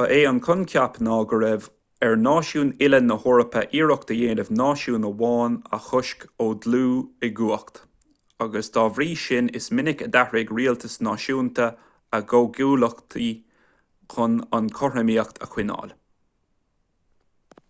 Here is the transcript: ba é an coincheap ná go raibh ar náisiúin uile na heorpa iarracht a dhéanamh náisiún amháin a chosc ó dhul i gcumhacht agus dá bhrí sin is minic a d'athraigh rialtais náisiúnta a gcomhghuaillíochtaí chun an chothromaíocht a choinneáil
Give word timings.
ba 0.00 0.06
é 0.14 0.16
an 0.30 0.40
coincheap 0.46 0.96
ná 1.06 1.14
go 1.30 1.36
raibh 1.42 1.68
ar 2.08 2.16
náisiúin 2.24 2.72
uile 2.88 2.98
na 3.04 3.16
heorpa 3.22 3.62
iarracht 3.78 4.12
a 4.16 4.16
dhéanamh 4.18 4.50
náisiún 4.60 5.06
amháin 5.12 5.56
a 5.78 5.78
chosc 5.86 6.26
ó 6.48 6.50
dhul 6.66 6.84
i 7.30 7.32
gcumhacht 7.40 7.80
agus 8.48 8.70
dá 8.76 8.84
bhrí 8.98 9.08
sin 9.24 9.50
is 9.62 9.70
minic 9.80 10.04
a 10.10 10.12
d'athraigh 10.20 10.54
rialtais 10.60 10.98
náisiúnta 11.10 11.70
a 12.18 12.22
gcomhghuaillíochtaí 12.36 13.30
chun 14.16 14.38
an 14.60 14.72
chothromaíocht 14.80 15.44
a 15.48 15.52
choinneáil 15.58 16.00